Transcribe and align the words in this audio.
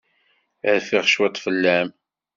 Rfiɣ 0.75 1.05
cwiṭ 1.13 1.35
fell-am. 1.43 1.89